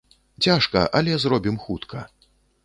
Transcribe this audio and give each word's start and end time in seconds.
Цяжка, 0.45 0.83
але 0.99 1.17
зробім 1.27 1.57
хутка. 1.67 2.03